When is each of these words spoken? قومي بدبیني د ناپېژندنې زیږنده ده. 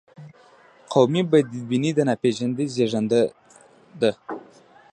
قومي 0.93 1.21
بدبیني 1.31 1.91
د 1.95 1.99
ناپېژندنې 2.09 2.65
زیږنده 2.75 3.21
ده. 4.01 4.11